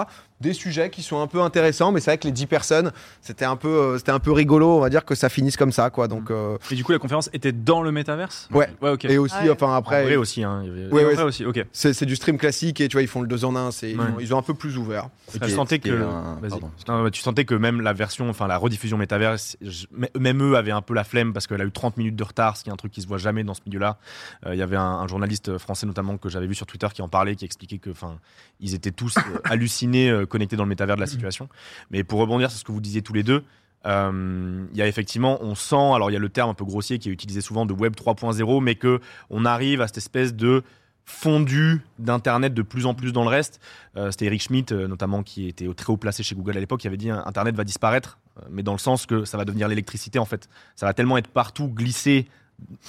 des 0.40 0.52
sujets 0.52 0.90
qui 0.90 1.02
sont 1.02 1.20
un 1.20 1.26
peu 1.26 1.40
intéressants 1.40 1.92
mais 1.92 2.00
c'est 2.00 2.10
vrai 2.10 2.18
que 2.18 2.24
les 2.26 2.32
10 2.32 2.46
personnes 2.46 2.92
c'était 3.20 3.44
un 3.44 3.56
peu 3.56 3.68
euh, 3.68 3.98
c'était 3.98 4.12
un 4.12 4.18
peu 4.18 4.32
rigolo 4.32 4.76
on 4.76 4.80
va 4.80 4.88
dire 4.90 5.04
que 5.04 5.14
ça 5.14 5.28
finisse 5.28 5.56
comme 5.56 5.72
ça 5.72 5.90
quoi 5.90 6.08
donc 6.08 6.30
euh, 6.30 6.56
Et 6.70 6.74
du 6.74 6.84
coup, 6.84 6.92
la 6.92 6.98
conférence 6.98 7.28
était 7.32 7.52
dans 7.52 7.82
le 7.82 7.92
métaverse? 7.92 8.48
Ouais. 8.52 8.68
Ouais, 8.80 8.90
ok. 8.90 9.04
et 9.04 9.18
aussi 9.18 9.34
Ah 9.38 9.44
ouais. 9.44 9.50
enfin 9.50 9.66
En 9.66 9.74
après 9.74 10.02
vrai 10.04 10.16
aussi, 10.16 10.42
hein, 10.42 10.62
Ouais, 10.90 11.04
ouais, 11.04 11.12
Après 11.12 11.24
aussi, 11.24 11.44
ok. 11.44 11.64
c'est 11.72 11.92
c'est 11.92 12.06
du 12.06 12.16
stream 12.16 12.38
classique 12.38 12.80
et 12.80 12.88
tu 12.88 12.94
vois 12.96 13.02
ils 13.02 13.08
font 13.08 13.20
le 13.22 13.28
deux 13.28 13.44
en 13.44 13.54
un 13.56 13.70
c'est 13.70 13.90
ils 13.92 14.00
ont- 14.00 14.18
ils 14.20 14.34
ont 14.34 14.38
un 14.38 14.42
peu 14.42 14.54
plus 14.54 14.76
ouvert 14.78 15.08
tu 15.42 15.50
sentais 15.50 15.78
que, 15.78 15.90
un- 15.90 16.40
Non, 16.88 17.10
tu 17.10 17.20
sentais 17.22 17.44
que 17.44 17.54
même 17.54 17.80
la 17.80 17.92
version, 17.92 18.28
enfin 18.28 18.48
la 18.48 18.56
rediffusion 18.56 18.96
métaverse, 18.98 19.56
je- 19.60 19.86
même 20.18 20.42
eux 20.42 20.56
avaient 20.56 20.70
un 20.72 20.82
peu 20.82 20.92
la 20.94 21.04
flemme 21.04 21.32
parce 21.32 21.46
qu'elle 21.46 21.60
a 21.60 21.64
eu 21.64 21.70
30 21.70 21.96
minutes 21.98 22.16
de 22.16 22.24
retard, 22.24 22.56
ce 22.56 22.64
qui 22.64 22.70
est 22.70 22.72
un 22.72 22.76
truc 22.76 22.90
qui 22.92 23.00
se 23.02 23.06
voit 23.06 23.18
jamais 23.18 23.44
dans 23.44 23.54
ce 23.54 23.60
milieu-là. 23.66 23.98
Euh, 24.46 24.54
Il 24.54 24.58
y 24.58 24.62
avait 24.62 24.76
un, 24.76 24.82
un 24.82 25.06
journaliste 25.06 25.56
français 25.58 25.86
notamment 25.86 26.16
que 26.16 26.28
j'avais 26.28 26.46
vu 26.48 26.54
sur 26.56 26.66
Twitter 26.66 26.88
qui 26.92 27.00
en 27.02 27.08
parlait, 27.08 27.36
qui 27.36 27.44
expliquait 27.44 27.78
que, 27.78 27.90
enfin, 27.90 28.18
ils 28.58 28.74
étaient 28.74 28.90
tous 28.90 29.14
hallucinés, 29.44 30.10
connectés 30.30 30.56
dans 30.56 30.64
le 30.64 30.68
métavers 30.70 30.96
de 30.96 31.00
la 31.02 31.06
situation. 31.06 31.48
Mais 31.90 32.02
pour 32.04 32.18
rebondir 32.20 32.50
sur 32.50 32.58
ce 32.60 32.64
que 32.64 32.72
vous 32.72 32.80
disiez 32.80 33.02
tous 33.02 33.12
les 33.12 33.22
deux. 33.22 33.44
euh, 33.86 34.64
Il 34.72 34.78
y 34.78 34.82
a 34.82 34.86
effectivement, 34.88 35.38
on 35.42 35.54
sent, 35.54 35.76
alors 35.94 36.10
il 36.10 36.14
y 36.14 36.16
a 36.16 36.20
le 36.20 36.28
terme 36.30 36.48
un 36.50 36.54
peu 36.54 36.64
grossier 36.64 36.98
qui 36.98 37.08
est 37.10 37.12
utilisé 37.12 37.40
souvent 37.42 37.66
de 37.66 37.72
Web 37.74 37.94
3.0, 37.94 38.62
mais 38.62 38.74
que 38.76 39.00
on 39.28 39.44
arrive 39.44 39.80
à 39.82 39.86
cette 39.86 39.98
espèce 39.98 40.34
de 40.34 40.62
fondu 41.06 41.80
d'internet 41.98 42.54
de 42.54 42.62
plus 42.62 42.86
en 42.86 42.94
plus 42.94 43.12
dans 43.12 43.22
le 43.24 43.28
reste. 43.30 43.60
Euh, 43.96 44.10
C'était 44.10 44.26
Eric 44.26 44.42
Schmidt 44.42 44.72
euh, 44.72 44.86
notamment 44.86 45.22
qui 45.22 45.48
était 45.48 45.66
au- 45.66 45.74
très 45.74 45.92
haut 45.92 45.96
placé 45.96 46.22
chez 46.22 46.34
Google 46.36 46.56
à 46.56 46.60
l'époque 46.60 46.80
qui 46.80 46.86
avait 46.86 46.96
dit 46.96 47.10
euh, 47.10 47.18
internet 47.24 47.56
va 47.56 47.64
disparaître, 47.64 48.18
mais 48.50 48.62
dans 48.62 48.72
le 48.72 48.78
sens 48.78 49.06
que 49.06 49.24
ça 49.24 49.36
va 49.36 49.44
devenir 49.44 49.66
l'électricité 49.66 50.18
en 50.20 50.24
fait. 50.24 50.48
Ça 50.76 50.86
va 50.86 50.94
tellement 50.94 51.18
être 51.18 51.28
partout 51.28 51.66
glissé 51.68 52.28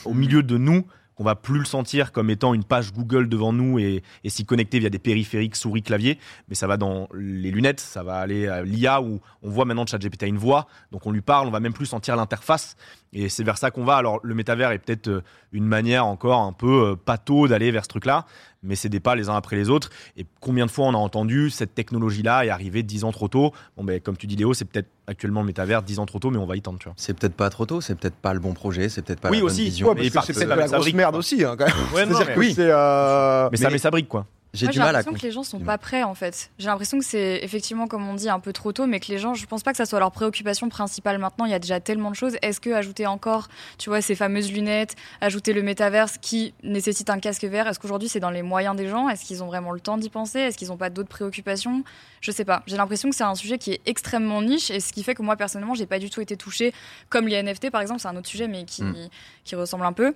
au 0.05 0.13
milieu 0.13 0.43
de 0.43 0.57
nous 0.57 0.85
qu'on 1.21 1.25
va 1.25 1.35
plus 1.35 1.59
le 1.59 1.65
sentir 1.65 2.12
comme 2.12 2.31
étant 2.31 2.56
une 2.56 2.63
page 2.63 2.91
Google 2.91 3.29
devant 3.29 3.53
nous 3.53 3.77
et, 3.77 4.01
s'y 4.25 4.44
connecter 4.44 4.79
via 4.79 4.89
des 4.89 4.97
périphériques 4.97 5.56
souris 5.56 5.83
clavier, 5.83 6.18
mais 6.50 6.56
ça 6.56 6.65
va 6.65 6.77
dans 6.77 7.07
les 7.13 7.51
lunettes, 7.51 7.79
ça 7.79 8.01
va 8.01 8.15
aller 8.15 8.47
à 8.47 8.63
l'IA 8.63 9.03
où 9.03 9.19
on 9.44 9.50
voit 9.51 9.65
maintenant 9.65 9.85
ChatGPT 9.85 10.23
a 10.23 10.25
une 10.25 10.39
voix, 10.39 10.65
donc 10.91 11.06
on 11.06 11.12
lui 11.12 11.21
parle, 11.21 11.47
on 11.47 11.51
va 11.51 11.59
même 11.59 11.73
plus 11.73 11.85
sentir 11.85 12.15
l'interface 12.15 12.75
et 13.13 13.29
c'est 13.29 13.44
vers 13.44 13.59
ça 13.59 13.69
qu'on 13.69 13.83
va. 13.83 13.97
Alors 13.97 14.19
le 14.23 14.33
métavers 14.33 14.71
est 14.71 14.79
peut-être 14.79 15.09
euh, 15.09 15.21
une 15.51 15.65
manière 15.65 16.07
encore 16.07 16.41
un 16.41 16.53
peu 16.53 16.91
euh, 16.91 16.95
pâteau 16.95 17.47
d'aller 17.47 17.69
vers 17.69 17.83
ce 17.83 17.89
truc-là, 17.89 18.25
mais 18.63 18.75
c'est 18.75 18.89
des 18.89 19.00
pas 19.00 19.15
les 19.15 19.29
uns 19.29 19.35
après 19.35 19.57
les 19.57 19.69
autres. 19.69 19.89
Et 20.17 20.25
combien 20.39 20.65
de 20.65 20.71
fois 20.71 20.88
on 20.88 20.94
a 20.94 20.97
entendu 20.97 21.50
cette 21.51 21.75
technologie-là 21.75 22.45
est 22.45 22.50
arrivée 22.50 22.83
dix 22.83 23.03
ans 23.03 23.12
trop 23.12 23.27
tôt? 23.27 23.53
Bon, 23.77 23.83
ben, 23.83 24.00
comme 24.00 24.17
tu 24.17 24.27
dis 24.27 24.35
Léo, 24.38 24.53
c'est 24.53 24.65
peut-être 24.65 24.89
actuellement 25.12 25.42
le 25.42 25.48
métavers 25.48 25.84
dix 25.84 26.00
ans 26.00 26.06
trop 26.06 26.19
tôt, 26.19 26.31
mais 26.31 26.38
on 26.38 26.46
va 26.46 26.56
y 26.58 26.62
tendre, 26.62 26.80
tu 26.80 26.86
vois. 26.86 26.94
C'est 26.98 27.13
peut-être 27.13 27.36
pas 27.36 27.50
trop 27.50 27.66
tôt, 27.66 27.81
c'est 27.81 27.96
peut-être 27.96 28.16
pas 28.16 28.34
le 28.34 28.40
bon 28.40 28.54
projet, 28.54 28.90
c'est 28.90 29.02
peut-être 29.04 29.19
pas 29.19 29.30
Oui, 29.30 29.38
la 29.38 29.44
bonne 29.44 29.52
aussi. 29.52 29.63
vision. 29.66 29.88
Ouais, 29.90 30.10
c'est 30.10 30.34
peut-être 30.34 30.48
la 30.50 30.56
ça 30.68 30.74
grosse 30.75 30.86
brique, 30.86 30.96
merde 30.96 31.16
aussi 31.16 31.44
hein, 31.46 31.56
quand 31.58 31.66
même 31.66 31.75
Ouais, 31.94 32.06
non, 32.06 32.16
C'est-à-dire 32.18 32.28
mais 32.30 32.34
que 32.34 32.40
oui. 32.40 32.54
c'est, 32.56 32.69
euh, 32.69 33.50
Mais, 33.52 33.58
ça 33.58 33.68
mais- 33.68 33.74
met 33.74 33.78
sa 33.78 33.92
brique, 33.92 34.08
quoi. 34.08 34.25
J'ai 34.53 34.68
du 34.68 34.74
j'ai 34.74 34.80
mal 34.80 34.89
à 34.89 34.92
l'impression 34.92 35.13
que 35.18 35.25
les 35.25 35.31
gens 35.31 35.44
sont 35.44 35.59
pas 35.59 35.77
prêts 35.77 36.03
en 36.03 36.13
fait. 36.13 36.51
J'ai 36.59 36.68
l'impression 36.68 37.00
que 37.00 37.06
c'est 37.06 37.39
effectivement, 37.42 37.88
comme 37.88 38.06
on 38.07 38.15
dit, 38.15 38.27
un 38.30 38.39
peu 38.42 38.51
trop 38.51 38.74
tôt, 38.74 38.86
mais 38.86 39.00
que 39.00 39.07
les 39.07 39.18
gens, 39.18 39.33
je 39.33 39.45
pense 39.45 39.63
pas 39.63 39.71
que 39.71 39.77
ça 39.77 39.86
soit 39.86 40.00
leur 40.00 40.12
préoccupation 40.12 40.68
principale 40.68 41.19
maintenant. 41.19 41.45
Il 41.45 41.51
y 41.51 41.53
a 41.53 41.59
déjà 41.59 41.80
tellement 41.80 42.09
de 42.12 42.15
choses. 42.15 42.36
Est-ce 42.42 42.59
que 42.59 42.69
ajouter 42.71 43.07
encore, 43.07 43.48
tu 43.77 43.89
vois, 43.89 44.01
ces 44.01 44.13
fameuses 44.13 44.51
lunettes, 44.51 44.95
ajouter 45.21 45.53
le 45.53 45.62
métaverse 45.62 46.18
qui 46.18 46.53
nécessite 46.63 47.09
un 47.09 47.19
casque 47.19 47.45
vert, 47.45 47.68
est-ce 47.68 47.80
qu'aujourd'hui 47.80 48.09
c'est 48.09 48.19
dans 48.19 48.30
les 48.30 48.42
moyens 48.42 48.75
des 48.75 48.89
gens? 48.89 49.07
Est-ce 49.07 49.24
qu'ils 49.24 49.42
ont 49.42 49.48
vraiment 49.48 49.71
le 49.71 49.80
temps 49.80 49.98
d'y 49.98 50.09
penser? 50.09 50.39
Est-ce 50.39 50.57
qu'ils 50.57 50.71
ont 50.74 50.77
pas 50.77 50.89
d'autres 50.89 51.09
préoccupations? 51.09 51.83
Je 52.19 52.31
sais 52.31 52.45
pas. 52.45 52.62
J'ai 52.68 52.75
l'impression 52.75 53.09
que 53.09 53.15
c'est 53.15 53.24
un 53.24 53.36
sujet 53.36 53.57
qui 53.57 53.71
est 53.71 53.81
extrêmement 53.86 54.42
niche 54.42 54.69
et 54.69 54.81
ce 54.81 54.92
qui 54.92 55.03
fait 55.03 55.15
que 55.15 55.21
moi 55.24 55.38
personnellement, 55.38 55.75
j'ai 55.75 55.86
pas 55.86 55.98
du 56.00 56.09
tout 56.09 56.19
été 56.19 56.36
touchée. 56.36 56.74
Comme 57.09 57.27
les 57.27 57.42
NFT 57.42 57.69
par 57.71 57.80
exemple, 57.81 58.01
c'est 58.01 58.09
un 58.09 58.18
autre 58.18 58.27
sujet, 58.27 58.48
mais 58.50 58.65
qui, 58.65 58.83
Mm. 58.83 59.09
qui 59.45 59.56
ressemble 59.56 59.86
un 59.86 59.94
peu 59.94 60.13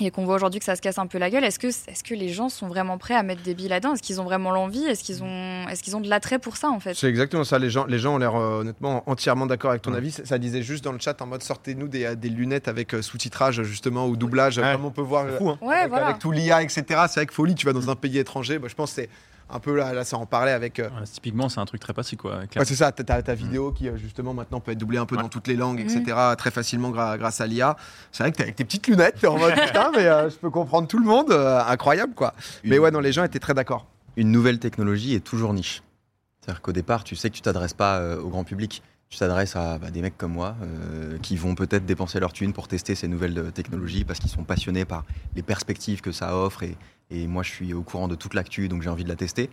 et 0.00 0.10
qu'on 0.10 0.24
voit 0.24 0.34
aujourd'hui 0.34 0.58
que 0.58 0.64
ça 0.64 0.76
se 0.76 0.80
casse 0.80 0.98
un 0.98 1.06
peu 1.06 1.18
la 1.18 1.30
gueule, 1.30 1.44
est-ce 1.44 1.58
que, 1.58 1.68
est 1.68 2.02
que 2.02 2.14
les 2.14 2.28
gens 2.28 2.48
sont 2.48 2.66
vraiment 2.66 2.98
prêts 2.98 3.14
à 3.14 3.22
mettre 3.22 3.42
des 3.42 3.54
billes 3.54 3.68
là-dedans? 3.68 3.94
Est-ce 3.94 4.02
qu'ils 4.02 4.20
ont 4.20 4.24
vraiment 4.24 4.50
l'envie? 4.50 4.84
Est-ce 4.84 5.04
qu'ils 5.04 5.22
ont, 5.22 5.68
est 5.68 5.80
qu'ils 5.80 5.96
ont 5.96 6.00
de 6.00 6.08
l'attrait 6.08 6.38
pour 6.38 6.56
ça 6.56 6.70
en 6.70 6.80
fait? 6.80 6.94
C'est 6.94 7.08
exactement 7.08 7.44
ça. 7.44 7.58
Les 7.58 7.70
gens, 7.70 7.84
les 7.86 7.98
gens 7.98 8.14
ont 8.14 8.18
l'air 8.18 8.34
euh, 8.34 8.60
honnêtement 8.60 9.08
entièrement 9.08 9.46
d'accord 9.46 9.70
avec 9.70 9.82
ton 9.82 9.94
avis. 9.94 10.10
Ça, 10.10 10.24
ça 10.24 10.38
disait 10.38 10.62
juste 10.62 10.84
dans 10.84 10.92
le 10.92 10.98
chat 10.98 11.20
en 11.22 11.26
mode 11.26 11.42
sortez-nous 11.42 11.88
des, 11.88 12.04
euh, 12.04 12.14
des 12.14 12.28
lunettes 12.28 12.68
avec 12.68 12.94
euh, 12.94 13.02
sous-titrage 13.02 13.62
justement 13.62 14.06
ou 14.06 14.16
doublage. 14.16 14.58
Ouais. 14.58 14.72
Comme 14.72 14.84
on 14.84 14.90
peut 14.90 15.02
voir 15.02 15.26
fou, 15.38 15.50
hein. 15.50 15.58
Ouais, 15.60 15.76
avec, 15.76 15.90
voilà. 15.90 16.06
avec 16.06 16.18
tout 16.18 16.32
l'IA, 16.32 16.62
etc. 16.62 16.84
C'est 17.08 17.20
avec 17.20 17.32
folie. 17.32 17.54
Tu 17.54 17.66
vas 17.66 17.72
dans 17.72 17.90
un 17.90 17.96
pays 17.96 18.18
étranger. 18.18 18.58
Bah, 18.58 18.68
je 18.68 18.74
pense 18.74 18.94
que 18.94 19.02
c'est 19.02 19.08
un 19.50 19.58
peu 19.60 19.76
là, 19.76 19.92
là 19.92 20.04
ça 20.04 20.16
en 20.16 20.26
parlait 20.26 20.52
avec. 20.52 20.78
euh, 20.80 20.88
Ouais, 20.90 21.04
typiquement, 21.04 21.48
c'est 21.48 21.60
un 21.60 21.64
truc 21.66 21.80
très 21.80 21.92
passé, 21.92 22.16
quoi. 22.16 22.38
Ouais, 22.38 22.64
c'est 22.64 22.74
ça, 22.74 22.90
t'as 22.92 23.04
ta, 23.04 23.22
ta 23.22 23.34
vidéo 23.34 23.72
qui 23.72 23.88
euh, 23.88 23.96
justement 23.96 24.34
maintenant 24.34 24.60
peut 24.60 24.72
être 24.72 24.78
doublée 24.78 24.98
un 24.98 25.06
peu 25.06 25.16
Ouais. 25.16 25.22
dans 25.22 25.28
toutes 25.28 25.46
les 25.48 25.56
langues, 25.56 25.80
etc. 25.80 26.16
très 26.36 26.50
facilement 26.50 26.90
gra- 26.90 27.18
grâce 27.18 27.40
à 27.40 27.46
l'IA. 27.46 27.76
C'est 28.12 28.22
vrai 28.22 28.32
que 28.32 28.36
t'es 28.38 28.42
avec 28.44 28.56
tes 28.56 28.64
petites 28.64 28.86
lunettes, 28.86 29.16
t'es 29.20 29.26
en 29.26 29.38
mode 29.38 29.54
putain, 29.54 29.90
mais 29.96 30.06
euh, 30.06 30.30
je 30.30 30.36
peux 30.36 30.50
comprendre 30.50 30.88
tout 30.88 30.98
le 30.98 31.06
monde, 31.06 31.30
euh, 31.30 31.60
incroyable 31.66 32.14
quoi. 32.14 32.34
Mais 32.64 32.78
ouais, 32.78 32.90
non, 32.90 33.00
les 33.00 33.12
gens 33.12 33.24
étaient 33.24 33.38
très 33.38 33.54
d'accord. 33.54 33.86
Une 34.16 34.30
nouvelle 34.30 34.58
technologie 34.58 35.14
est 35.14 35.20
toujours 35.24 35.52
niche. 35.52 35.82
C'est-à-dire 36.40 36.60
qu'au 36.62 36.72
départ, 36.72 37.04
tu 37.04 37.16
sais 37.16 37.30
que 37.30 37.34
tu 37.34 37.40
t'adresses 37.42 37.74
pas 37.74 37.98
euh, 37.98 38.20
au 38.20 38.28
grand 38.28 38.44
public. 38.44 38.82
Tu 39.10 39.18
t'adresses 39.18 39.54
à 39.54 39.78
bah, 39.78 39.90
des 39.90 40.02
mecs 40.02 40.16
comme 40.18 40.32
moi 40.32 40.56
euh, 40.62 41.18
qui 41.18 41.36
vont 41.36 41.54
peut-être 41.54 41.86
dépenser 41.86 42.18
leur 42.18 42.32
thune 42.32 42.52
pour 42.52 42.66
tester 42.68 42.94
ces 42.96 43.06
nouvelles 43.06 43.52
technologies 43.52 44.04
parce 44.04 44.18
qu'ils 44.18 44.30
sont 44.30 44.42
passionnés 44.42 44.84
par 44.84 45.04
les 45.36 45.42
perspectives 45.42 46.00
que 46.00 46.10
ça 46.10 46.36
offre 46.36 46.64
et, 46.64 46.76
et 47.10 47.26
moi 47.26 47.42
je 47.42 47.50
suis 47.50 47.74
au 47.74 47.82
courant 47.82 48.08
de 48.08 48.14
toute 48.14 48.34
l'actu 48.34 48.68
donc 48.68 48.82
j'ai 48.82 48.90
envie 48.90 49.04
de 49.04 49.08
la 49.08 49.16
tester. 49.16 49.50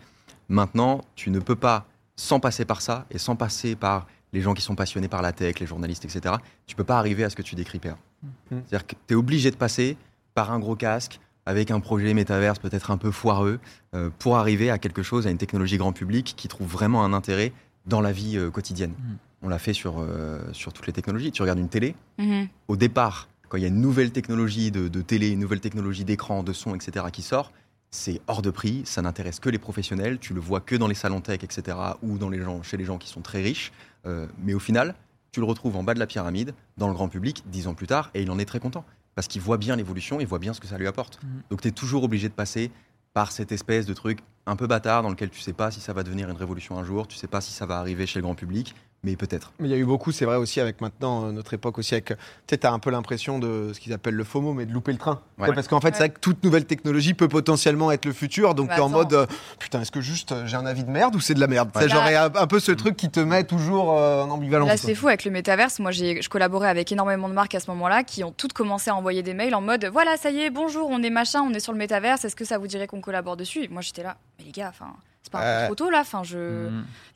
Maintenant, 0.50 1.01
tu 1.15 1.30
ne 1.30 1.39
peux 1.39 1.56
pas, 1.56 1.86
sans 2.15 2.39
passer 2.39 2.65
par 2.65 2.81
ça 2.81 3.06
et 3.09 3.18
sans 3.18 3.36
passer 3.36 3.75
par 3.75 4.07
les 4.33 4.42
gens 4.42 4.53
qui 4.53 4.62
sont 4.62 4.75
passionnés 4.75 5.07
par 5.07 5.21
la 5.21 5.31
tech, 5.33 5.59
les 5.59 5.65
journalistes, 5.65 6.06
etc., 6.06 6.36
tu 6.68 6.75
peux 6.75 6.83
pas 6.83 6.98
arriver 6.98 7.24
à 7.24 7.30
ce 7.30 7.36
que 7.36 7.42
tu 7.42 7.56
décris, 7.56 7.80
Pierre. 7.80 7.98
Mhm. 8.24 8.62
C'est-à-dire 8.68 8.88
que 8.88 8.95
tu 9.07 9.13
es 9.13 9.15
obligé 9.15 9.51
de 9.51 9.56
passer 9.56 9.98
par 10.33 10.51
un 10.51 10.59
gros 10.59 10.75
casque 10.75 11.19
avec 11.45 11.71
un 11.71 11.80
projet 11.80 12.13
métaverse 12.13 12.59
peut-être 12.59 12.92
un 12.92 12.98
peu 12.98 13.12
foireux 13.12 13.59
euh, 13.95 14.09
pour 14.19 14.38
arriver 14.38 14.69
à 14.69 14.77
quelque 14.77 15.03
chose, 15.03 15.25
à 15.27 15.31
une 15.31 15.38
technologie 15.38 15.77
grand 15.77 15.92
public 15.94 16.33
qui 16.38 16.48
trouve 16.48 16.68
vraiment 16.68 17.03
un 17.03 17.13
intérêt 17.13 17.51
dans 17.88 18.00
la 18.01 18.12
vie 18.12 18.38
euh, 18.38 18.51
quotidienne. 18.51 18.92
Mhm. 18.98 19.18
On 19.44 19.50
l'a 19.50 19.57
fait 19.57 19.74
sur, 19.74 19.95
euh, 20.00 20.39
sur 20.53 20.71
toutes 20.71 20.86
les 20.88 20.94
technologies. 20.94 21.31
Tu 21.31 21.42
regardes 21.42 21.59
une 21.59 21.69
télé, 21.69 21.95
Mhm. 22.19 22.48
au 22.68 22.75
départ, 22.75 23.27
quand 23.51 23.57
il 23.57 23.63
y 23.63 23.65
a 23.65 23.68
une 23.68 23.81
nouvelle 23.81 24.12
technologie 24.12 24.71
de, 24.71 24.88
de 24.88 25.01
télé, 25.01 25.27
une 25.27 25.42
nouvelle 25.42 25.59
technologie 25.59 26.06
d'écran, 26.06 26.42
de 26.42 26.53
son, 26.53 26.74
etc., 26.74 27.07
qui 27.12 27.21
sort, 27.21 27.51
c'est 27.89 28.21
hors 28.27 28.42
de 28.42 28.50
prix, 28.50 28.83
ça 28.86 29.01
n'intéresse 29.01 29.42
que 29.42 29.50
les 29.50 29.57
professionnels, 29.57 30.20
tu 30.20 30.34
le 30.34 30.39
vois 30.39 30.62
que 30.62 30.74
dans 30.77 30.88
les 30.88 30.96
salons 30.96 31.20
tech, 31.20 31.43
etc., 31.43 31.77
ou 32.01 32.17
dans 32.17 32.29
les 32.29 32.41
gens, 32.41 32.63
chez 32.63 32.77
les 32.77 32.86
gens 32.86 32.98
qui 32.98 33.10
sont 33.10 33.20
très 33.20 33.41
riches. 33.41 33.74
Euh, 34.05 34.25
mais 34.41 34.53
au 34.53 34.60
final, 34.60 34.96
tu 35.34 35.41
le 35.41 35.46
retrouves 35.46 35.75
en 35.75 35.84
bas 35.84 35.93
de 35.93 36.00
la 36.00 36.08
pyramide, 36.08 36.53
dans 36.77 36.88
le 36.88 36.93
grand 36.93 37.10
public, 37.10 37.43
dix 37.48 37.67
ans 37.67 37.74
plus 37.74 37.88
tard, 37.88 38.10
et 38.13 38.22
il 38.22 38.31
en 38.31 38.39
est 38.39 38.46
très 38.46 38.62
content. 38.62 38.86
Parce 39.15 39.27
qu'il 39.27 39.41
voit 39.41 39.58
bien 39.58 39.75
l'évolution, 39.75 40.22
il 40.22 40.27
voit 40.27 40.39
bien 40.39 40.53
ce 40.53 40.62
que 40.62 40.67
ça 40.67 40.77
lui 40.77 40.88
apporte. 40.88 41.22
Mhm. 41.22 41.41
Donc 41.50 41.62
tu 41.62 41.67
es 41.67 41.72
toujours 41.72 42.05
obligé 42.05 42.29
de 42.29 42.34
passer 42.34 42.72
par 43.13 43.34
cette 43.34 43.51
espèce 43.51 43.86
de 43.86 43.93
truc 43.93 44.20
un 44.51 44.55
peu 44.55 44.67
bâtard 44.67 45.01
dans 45.01 45.10
lequel 45.10 45.29
tu 45.29 45.39
sais 45.39 45.53
pas 45.53 45.72
si 45.72 45.79
ça 45.79 45.93
va 45.93 46.03
devenir 46.03 46.29
une 46.29 46.36
révolution 46.36 46.77
un 46.77 46.84
jour, 46.84 47.08
tu 47.08 47.15
sais 47.15 47.27
pas 47.27 47.41
si 47.41 47.51
ça 47.51 47.65
va 47.65 47.77
arriver 47.77 48.05
chez 48.05 48.20
le 48.20 48.24
grand 48.24 48.36
public, 48.36 48.75
mais 49.03 49.15
peut-être. 49.15 49.51
Mais 49.60 49.67
il 49.67 49.72
y 49.72 49.74
a 49.74 49.77
eu 49.77 49.86
beaucoup, 49.86 50.12
c'est 50.12 50.25
vrai 50.25 50.36
aussi 50.36 50.60
avec 50.60 50.79
maintenant 50.79 51.25
euh, 51.25 51.31
notre 51.31 51.53
époque 51.53 51.79
aussi 51.79 51.96
avec. 51.96 52.05
Tu 52.05 52.15
sais, 52.48 52.58
t'as 52.58 52.72
un 52.72 52.77
peu 52.77 52.91
l'impression 52.91 53.39
de 53.39 53.72
ce 53.74 53.79
qu'ils 53.79 53.93
appellent 53.93 54.15
le 54.15 54.24
FOMO, 54.24 54.53
mais 54.53 54.65
de 54.65 54.72
louper 54.72 54.91
le 54.91 55.00
train. 55.00 55.22
Ouais. 55.39 55.51
Parce 55.53 55.67
qu'en 55.67 55.81
fait, 55.81 55.96
c'est 55.96 56.03
vrai 56.03 56.10
que 56.10 56.20
toute 56.20 56.43
nouvelle 56.43 56.65
technologie 56.65 57.15
peut 57.15 57.27
potentiellement 57.27 57.91
être 57.91 58.05
le 58.05 58.13
futur. 58.13 58.53
Donc 58.53 58.70
Mais 58.70 58.75
t'es 58.75 58.81
en 58.81 58.89
mode 58.89 59.13
euh, 59.13 59.25
putain, 59.58 59.81
est-ce 59.81 59.91
que 59.91 60.01
juste 60.01 60.34
euh, 60.34 60.46
j'ai 60.46 60.55
un 60.55 60.67
avis 60.67 60.84
de 60.84 60.91
merde 60.91 61.15
ou 61.15 61.20
c'est 61.20 61.34
de 61.34 61.39
la 61.39 61.48
merde? 61.48 61.72
Ouais. 61.75 61.86
Il 61.88 61.91
y 61.91 62.15
a 62.15 62.25
un 62.25 62.48
peu 62.48 62.60
ce 62.60 62.72
truc 62.72 62.96
qui 62.96 63.10
te 63.10 63.20
met 63.20 63.43
toujours 63.43 63.98
euh, 63.98 64.24
en 64.24 64.29
ambivalence. 64.29 64.67
Là, 64.67 64.77
c'est 64.77 64.93
fou 64.93 65.08
avec 65.08 65.25
le 65.25 65.31
métaverse. 65.31 65.79
Moi, 65.79 65.89
j'ai, 65.89 66.22
je 66.22 66.29
collaborais 66.29 66.70
avec 66.70 66.91
énormément 66.91 67.27
de 67.27 67.34
marques 67.34 67.55
à 67.55 67.60
ce 67.60 67.72
moment-là 67.72 68.03
qui 68.03 68.24
ont 68.24 68.31
toutes 68.31 68.53
commencé 68.53 68.91
à 68.91 68.96
envoyer 68.96 69.24
des 69.24 69.34
mails 69.34 69.55
en 69.55 69.62
mode 69.62 69.86
voilà, 69.91 70.15
ça 70.17 70.29
y 70.29 70.41
est, 70.41 70.51
bonjour, 70.51 70.88
on 70.91 71.01
est 71.01 71.10
machin, 71.10 71.41
on 71.41 71.53
est 71.53 71.60
sur 71.60 71.72
le 71.74 71.79
métaverse. 71.79 72.24
Est-ce 72.24 72.36
que 72.36 72.46
ça 72.46 72.60
vous 72.60 72.67
dirait 72.67 72.86
qu'on 72.86 73.01
collabore 73.01 73.36
dessus? 73.36 73.63
Et 73.63 73.67
moi, 73.67 73.81
j'étais 73.81 74.03
là, 74.03 74.17
mais 74.41 74.45
les 74.48 74.51
gars, 74.51 74.69
enfin, 74.69 74.93
c'est 75.24 75.31
pas 75.31 75.39
un 75.39 75.41
peu 75.41 75.48
Euh, 75.48 75.65
trop 75.67 75.75
tôt 75.75 75.89
là. 75.91 76.00
Enfin, 76.01 76.24
je, 76.24 76.69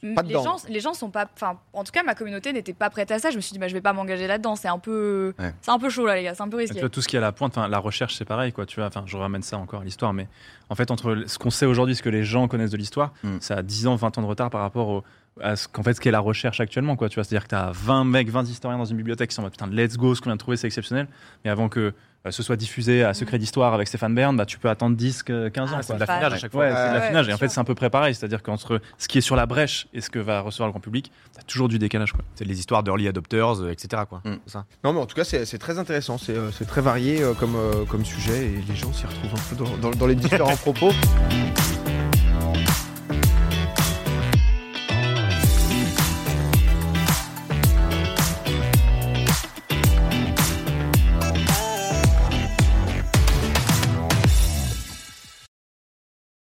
Mhm. 0.03 0.13
Pas 0.15 0.21
les 0.21 0.29
dedans. 0.29 0.43
gens, 0.43 0.57
les 0.69 0.79
gens 0.79 0.93
sont 0.93 1.09
pas, 1.09 1.25
enfin, 1.33 1.57
en 1.73 1.83
tout 1.83 1.91
cas, 1.91 2.03
ma 2.03 2.13
communauté 2.13 2.53
n'était 2.53 2.73
pas 2.73 2.89
prête 2.91 3.09
à 3.09 3.17
ça. 3.17 3.31
Je 3.31 3.35
me 3.37 3.41
suis 3.41 3.53
dit, 3.53 3.59
bah, 3.59 3.67
je 3.67 3.73
vais 3.73 3.81
pas 3.81 3.93
m'engager 3.93 4.27
là-dedans. 4.27 4.55
C'est 4.55 4.67
un 4.67 4.77
peu, 4.77 5.33
Ouais. 5.39 5.53
c'est 5.61 5.71
un 5.71 5.79
peu 5.79 5.89
chaud 5.89 6.05
là, 6.05 6.15
les 6.15 6.23
gars. 6.23 6.35
C'est 6.35 6.43
un 6.43 6.49
peu 6.49 6.57
risqué. 6.57 6.75
tu 6.75 6.79
vois, 6.81 6.89
tout 6.89 7.01
ce 7.01 7.07
qui 7.07 7.15
est 7.15 7.19
à 7.19 7.21
la 7.21 7.31
pointe, 7.31 7.57
enfin, 7.57 7.67
la 7.67 7.79
recherche, 7.79 8.15
c'est 8.15 8.25
pareil, 8.25 8.51
quoi. 8.53 8.65
Tu 8.67 8.79
vois, 8.79 8.87
enfin, 8.87 9.03
je 9.07 9.17
ramène 9.17 9.41
ça 9.41 9.57
encore 9.57 9.81
à 9.81 9.83
l'histoire, 9.83 10.13
mais 10.13 10.27
en 10.69 10.75
fait, 10.75 10.91
entre 10.91 11.23
ce 11.25 11.39
qu'on 11.39 11.49
sait 11.49 11.65
aujourd'hui, 11.65 11.95
ce 11.95 12.03
que 12.03 12.09
les 12.09 12.23
gens 12.23 12.47
connaissent 12.47 12.71
de 12.71 12.77
l'histoire, 12.77 13.11
Mm. 13.23 13.37
ça 13.41 13.55
a 13.55 13.61
10 13.63 13.87
ans, 13.87 13.95
20 13.95 14.15
ans 14.17 14.21
de 14.21 14.27
retard 14.27 14.49
par 14.51 14.61
rapport 14.61 14.87
au- 14.89 15.03
à 15.41 15.55
ce 15.55 15.67
qu'en 15.67 15.83
fait, 15.83 15.93
ce 15.93 16.01
qu'est 16.01 16.11
la 16.11 16.19
recherche 16.19 16.59
actuellement, 16.61 16.95
quoi. 16.95 17.09
Tu 17.09 17.15
vois, 17.15 17.23
c'est-à-dire 17.23 17.43
que 17.45 17.49
tu 17.49 17.55
as 17.55 17.71
20 17.73 18.05
mecs, 18.05 18.29
20 18.29 18.43
historiens 18.49 18.77
dans 18.77 18.85
une 18.85 18.97
bibliothèque 18.97 19.29
qui 19.29 19.35
sont 19.35 19.41
en 19.41 19.45
mode 19.45 19.51
putain, 19.51 19.67
let's 19.67 19.97
go, 19.97 20.15
ce 20.15 20.21
qu'on 20.21 20.29
vient 20.29 20.35
de 20.35 20.39
trouver, 20.39 20.57
c'est 20.57 20.67
exceptionnel. 20.67 21.07
Mais 21.43 21.51
avant 21.51 21.67
que 21.69 21.79
euh, 22.25 22.31
ce 22.31 22.41
soit 22.41 22.55
diffusé 22.55 23.03
à 23.03 23.13
Secret 23.13 23.37
d'Histoire 23.37 23.73
avec 23.73 23.87
Stéphane 23.87 24.15
Bern, 24.15 24.35
bah, 24.35 24.45
tu 24.45 24.57
peux 24.57 24.69
attendre 24.69 24.95
10, 24.95 25.23
que 25.23 25.49
15 25.49 25.63
ans. 25.69 25.71
Ah, 25.71 25.75
quoi. 25.75 25.83
c'est 25.83 25.93
de 25.95 25.99
l'affinage 25.99 26.33
à 26.33 26.37
chaque 26.37 26.51
fois. 26.51 26.61
Ouais, 26.63 26.69
c'est 26.71 26.75
de 26.75 26.87
Ouais, 26.87 26.93
l'affinage. 26.93 27.25
ouais, 27.25 27.31
et 27.31 27.35
en 27.35 27.37
fait, 27.37 27.49
c'est 27.49 27.59
un 27.59 27.63
peu 27.65 27.75
près 27.75 27.89
pareil. 27.89 28.15
C'est-à-dire 28.15 28.41
qu'entre 28.41 28.79
ce 28.97 29.07
qui 29.07 29.17
est 29.17 29.21
sur 29.21 29.35
la 29.35 29.45
brèche 29.45 29.87
et 29.93 29.99
ce 30.01 30.09
que 30.09 30.19
va 30.19 30.39
recevoir 30.39 30.67
le 30.67 30.71
grand 30.71 30.79
public, 30.79 31.11
t'as 31.33 31.41
toujours 31.43 31.67
du 31.67 31.77
décalage, 31.79 32.13
quoi. 32.13 32.23
C'est 32.35 32.45
les 32.45 32.57
histoires 32.57 32.81
d'early 32.81 33.07
adopters, 33.07 33.61
euh, 33.61 33.71
etc. 33.71 34.03
Quoi. 34.09 34.21
Mm. 34.23 34.37
Ça. 34.47 34.65
Non, 34.83 34.93
mais 34.93 34.99
en 35.01 35.05
tout 35.05 35.15
cas, 35.15 35.23
c'est 35.25 35.45
c'est 35.45 35.57
très 35.59 35.77
intéressant. 35.79 36.17
C'est 36.17 36.35
euh, 36.35 36.49
c'est 36.51 36.65
très 36.65 36.81
varié 36.81 37.21
euh, 37.21 37.33
comme, 37.33 37.55
euh, 37.57 37.83
comme 37.85 38.05
sujet 38.05 38.45
et 38.45 38.63
les 38.67 38.75
gens 38.75 38.91
s'y 38.93 39.05
retrouvent 39.05 39.33
un 39.33 39.55
peu 39.55 39.63
dans, 39.63 39.77
dans- 39.89 39.95
dans 39.97 40.07
les 40.07 40.15
différents 40.15 40.55
propos. 40.55 40.91